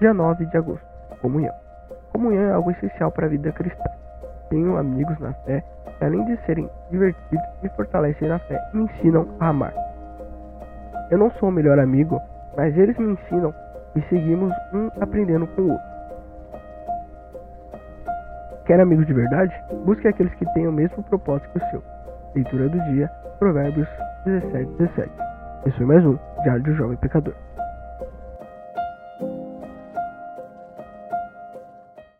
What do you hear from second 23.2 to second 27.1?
Provérbios 17, 17. Esse foi mais um Diário do Jovem